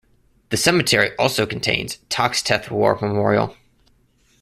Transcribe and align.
The 0.49 0.57
cemetery 0.57 1.15
also 1.19 1.45
contains 1.45 1.99
Toxteth 2.09 2.71
War 2.71 2.97
Memorial. 2.99 3.55